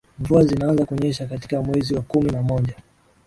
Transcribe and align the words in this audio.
mvua 0.19 0.43
zinaanza 0.45 0.85
kunyesha 0.85 1.25
katika 1.27 1.61
mwezi 1.61 1.93
wa 1.95 2.01
kumi 2.01 2.31
na 2.31 2.41
moja 2.41 2.75